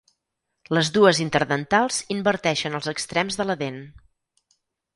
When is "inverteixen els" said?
2.17-2.89